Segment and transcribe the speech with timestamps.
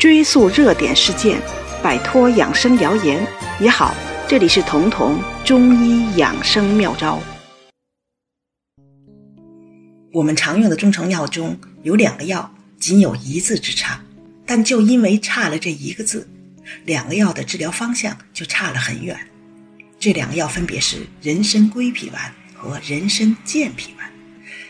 [0.00, 1.38] 追溯热点事件，
[1.82, 3.22] 摆脱养生谣言
[3.60, 3.94] 也好。
[4.26, 7.22] 这里是彤彤中医养生妙招。
[10.14, 14.00] 我们常用的中成药中有两个药仅有一字之差，
[14.46, 16.26] 但就因为差了这一个字，
[16.86, 19.14] 两个药的治疗方向就差了很远。
[19.98, 24.10] 这两个药分别是人参归脾丸和人参健脾丸。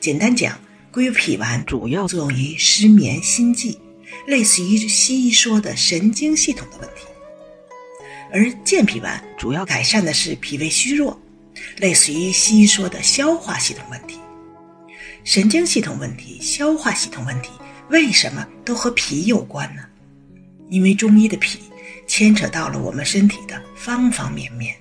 [0.00, 0.58] 简单讲，
[0.90, 3.78] 归脾丸主要作用于失眠、心悸，
[4.26, 7.06] 类似于西医说的神经系统的问题；
[8.32, 11.20] 而健脾丸主要改善的是脾胃虚弱，
[11.78, 14.18] 类似于西医说的消化系统问题。
[15.24, 17.50] 神经系统问题、消化系统问题
[17.88, 19.82] 为什么都和脾有关呢？
[20.68, 21.60] 因为中医的脾
[22.06, 24.74] 牵扯到了我们身体的方方面面。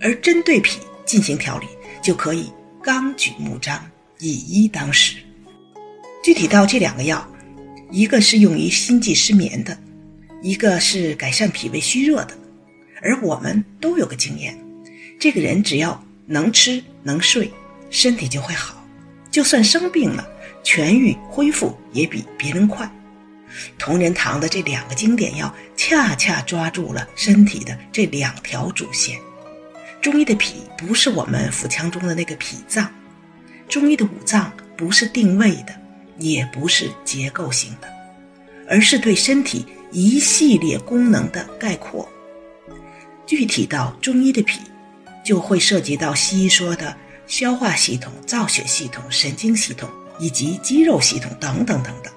[0.00, 1.66] 而针对脾进行调理，
[2.02, 2.50] 就可以
[2.82, 3.84] 纲举目张，
[4.18, 5.16] 以一当十。
[6.22, 7.26] 具体到这两个药，
[7.90, 9.76] 一个是用于心悸失眠的，
[10.42, 12.36] 一个是改善脾胃虚弱的。
[13.02, 14.56] 而我们都有个经验，
[15.18, 17.50] 这个人只要能吃能睡，
[17.90, 18.76] 身体就会好；
[19.30, 20.28] 就算生病了，
[20.62, 22.88] 痊愈恢复也比别人快。
[23.76, 29.18] 同仁堂的这两个经典药，恰恰抓住了身体的这两条主线。
[30.00, 32.88] 中医的脾不是我们腹腔中的那个脾脏，
[33.68, 35.74] 中医的五脏不是定位的，
[36.20, 37.88] 也不是结构性的，
[38.68, 42.08] 而是对身体一系列功能的概括。
[43.26, 44.60] 具体到中医的脾，
[45.24, 52.12] 就会涉及到西医说的消化系统、造血系统、神经系统以及肌肉系统等等等等。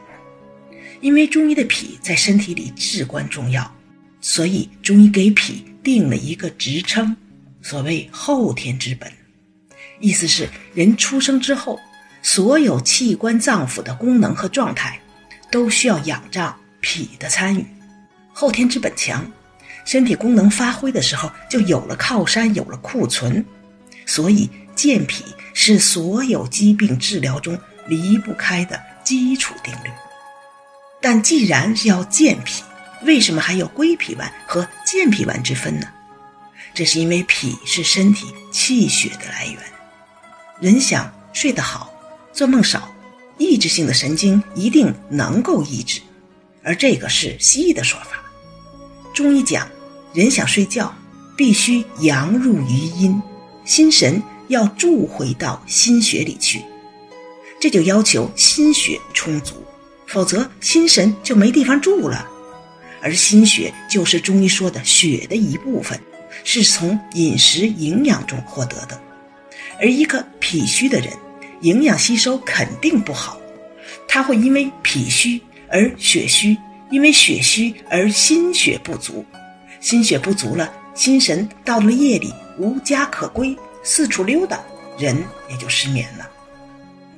[1.02, 3.76] 因为中医的脾在身体里至关重要，
[4.22, 7.16] 所以中医给脾定了一个职称。
[7.62, 9.12] 所谓后天之本，
[10.00, 11.80] 意思是人出生之后，
[12.24, 15.00] 所有器官脏腑的功能和状态，
[15.52, 17.64] 都需要仰仗脾的参与。
[18.32, 19.30] 后天之本强，
[19.86, 23.46] 身体功能发挥的时候，就有了靠山，有了库存。
[24.06, 29.90] 所以健脾是所有疾病治疗中离不开的基础定律。
[31.02, 32.64] 但既然是要健脾，
[33.04, 35.88] 为什么还有归脾丸和健脾丸之分呢？
[36.74, 39.58] 这是因为脾是身体气血的来源，
[40.60, 41.93] 人想睡得好、
[42.34, 42.94] 做梦少，
[43.38, 46.02] 抑制性的神经一定能够抑制，
[46.64, 48.24] 而这个是西医的说法。
[49.14, 49.68] 中医讲，
[50.14, 50.94] 人想睡觉，
[51.38, 53.22] 必须阳入于阴，
[53.64, 56.62] 心神要注回到心血里去，
[57.62, 59.64] 这就要求心血充足，
[60.08, 62.28] 否则心神就没地方住了。
[63.02, 66.00] 而心血就是中医说的血的一部分。
[66.44, 69.00] 是从饮食营养中获得的，
[69.80, 71.14] 而一个脾虚的人，
[71.64, 73.38] 营养吸收肯定不好，
[74.08, 76.58] 他会因为脾虚而血虚，
[76.92, 79.26] 因为血虚而心血不足，
[79.80, 84.60] 心血不足了，心神到了夜里无家可归，四处溜达，
[84.98, 85.18] 人
[85.50, 86.30] 也就失眠了。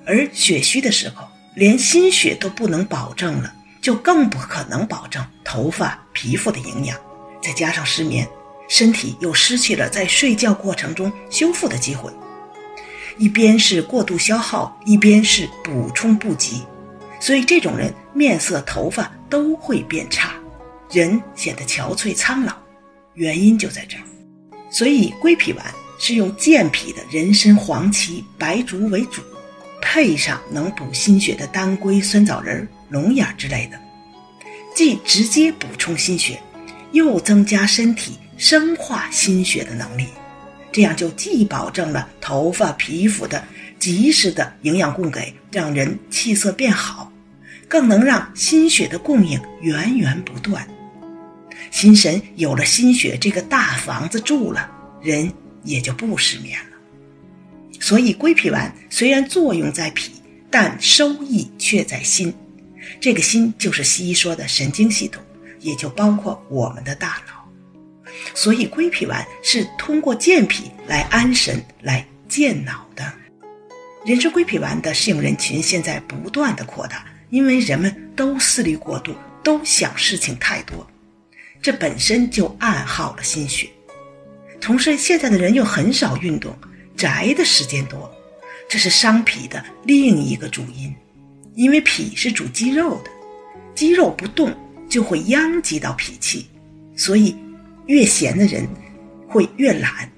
[0.06, 3.52] 而血虚的时候，连心血都不能保证了，
[3.82, 6.96] 就更不可能保证头发、皮肤的营养，
[7.42, 8.28] 再加上失眠。
[8.68, 12.12] 身体又失去了在睡觉过程中修复的机会，
[13.18, 16.62] 一边是过度消耗，一边是补充不及，
[17.20, 20.34] 所以这种人面色、头发都会变差，
[20.92, 22.54] 人显得憔悴苍老。
[23.14, 24.04] 原因就在这儿。
[24.70, 25.66] 所以归脾丸
[25.98, 29.22] 是用健脾的人参、黄芪、白术为主，
[29.82, 33.80] 配上能补心血的当归、酸枣仁、龙眼之类的，
[34.76, 36.42] 既直接补充心血，
[36.92, 38.20] 又增加身体。
[38.38, 40.08] 生化心血的能力，
[40.76, 43.42] 这样就既保证了头发、皮肤的
[43.80, 47.10] 及时的营养供给，让人气色变好，
[47.66, 50.68] 更能让心血的供应源源不断。
[51.72, 54.70] 心神有了心血这个大房子住了，
[55.02, 55.32] 人
[55.64, 56.76] 也就不失眠了。
[57.80, 60.12] 所以归脾丸虽然作用在脾，
[60.52, 62.34] 但收益却在心。
[63.00, 65.24] 这个心就是西医说的神经系统，
[65.62, 67.35] 也就包括我们的大脑。
[68.34, 73.14] 所以归脾丸是通过健脾来安神、来健脑的。
[74.06, 80.86] 人参归脾丸的适用人群现在不断的扩大，因为人们都思虑过度，都想事情太多，
[81.62, 83.70] 这本身就暗耗了心血。
[84.62, 86.56] 同时，现在的人又很少运动，
[86.98, 88.12] 宅的时间多，
[88.70, 90.94] 这是伤脾的另一个主因。
[91.56, 93.10] 因为脾是主肌肉的，
[93.74, 94.54] 肌肉不动
[94.90, 96.48] 就会殃及到脾气，
[96.96, 97.36] 所以。
[97.88, 98.68] 越闲的人
[99.28, 100.10] 会越懒，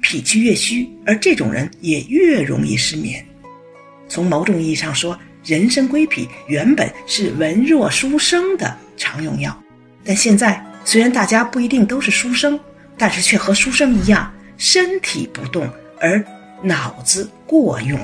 [0.00, 3.24] 脾气越虚，而这种人也越容易失眠。
[4.08, 9.56] 从某种意义上说，人参归脾原本是文弱书生的常用药，
[10.04, 12.58] 但现在虽然大家不一定都是书生，
[12.98, 15.68] 但是却和书生一样，身体不动
[16.00, 16.24] 而
[16.62, 17.98] 脑子过用，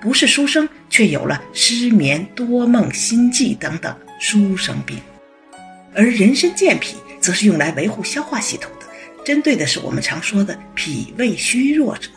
[0.00, 4.96] 不是书生却有了失眠、多梦、心悸等等书生病。
[5.94, 8.86] 而人参健脾则是用来维护消化系统的，
[9.24, 12.08] 针对的是我们常说的脾胃虚弱者。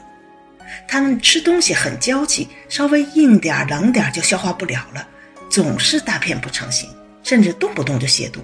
[0.87, 5.07] 他们吃东西很娇气，稍微硬点冷点就消化不了了，
[5.49, 6.89] 总是大便不成形，
[7.23, 8.39] 甚至动不动就泻肚，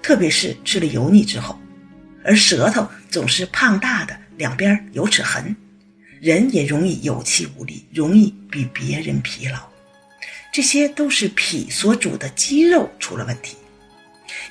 [0.00, 1.58] 特别是吃了油腻之后。
[2.24, 5.56] 而舌头总是胖大的，两边有齿痕，
[6.20, 9.58] 人也容易有气无力，容易比别人疲劳。
[10.52, 13.56] 这些都是脾所主的肌肉出了问题。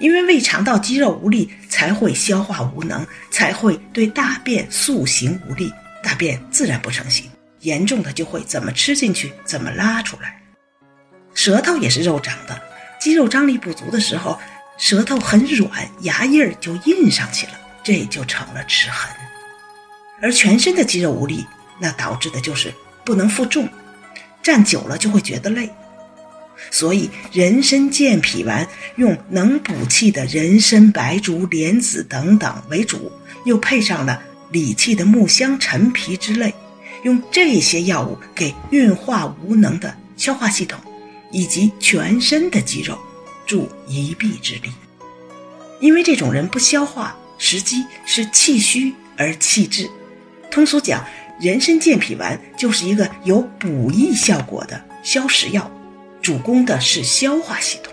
[0.01, 5.71] 因为胃肠道肌肉无力，才会消化无能，才会对大便塑形无力，
[6.03, 7.29] 大便自然不成形。
[7.59, 10.41] 严重的就会怎么吃进去，怎么拉出来。
[11.35, 12.59] 舌头也是肉长的，
[12.99, 14.39] 肌肉张力不足的时候，
[14.75, 17.53] 舌头很软，牙印儿就印上去了，
[17.83, 19.07] 这就成了齿痕。
[20.19, 21.45] 而全身的肌肉无力，
[21.79, 22.73] 那导致的就是
[23.05, 23.69] 不能负重，
[24.41, 25.69] 站久了就会觉得累。
[26.69, 33.11] 所以，人参健脾丸用能补气的人参、白术、莲子等等为主，
[33.45, 34.21] 又配上了
[34.51, 36.53] 理气的木香、陈皮之类，
[37.03, 40.79] 用这些药物给运化无能的消化系统
[41.31, 42.97] 以及全身的肌肉
[43.45, 44.69] 助一臂之力。
[45.79, 49.89] 因为这种人不消化，实际是气虚而气滞。
[50.51, 51.03] 通俗讲，
[51.41, 55.69] 人参健脾丸就是一个有补益效果的消食药。
[56.21, 57.91] 主攻的是消化系统，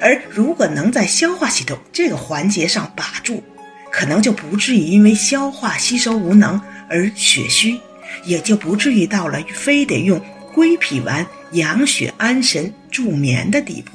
[0.00, 3.42] 而如果能在消化系统这个环节上把住，
[3.90, 7.78] 可能就不至于因为消化吸收无能而血虚，
[8.24, 10.20] 也就不至于到了非得用
[10.52, 13.92] 归脾丸养血安神助眠的地步。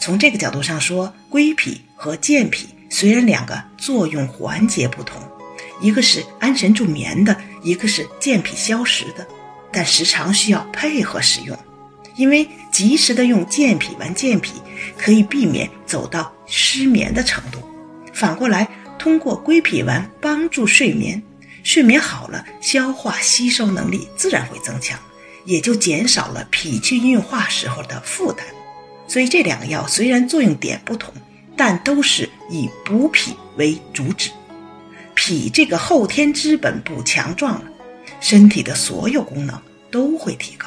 [0.00, 5.20] 从这个角度上说，归脾和健脾虽然两个作用环节不同，
[5.80, 9.26] 一个是安神助眠的，一个是健脾消食的，
[9.72, 11.58] 但时常需要配合使用。
[12.18, 14.54] 因为及时的用健脾丸健脾，
[14.98, 17.60] 可以避免走到失眠的程度。
[18.12, 18.68] 反过来，
[18.98, 21.22] 通过归脾丸帮助睡眠，
[21.62, 24.98] 睡眠好了，消化吸收能力自然会增强，
[25.44, 28.44] 也就减少了脾气运化时候的负担。
[29.06, 31.14] 所以这两个药虽然作用点不同，
[31.56, 34.30] 但都是以补脾为主旨。
[35.14, 37.70] 脾这个后天之本补强壮了，
[38.20, 39.56] 身体的所有功能
[39.88, 40.66] 都会提高。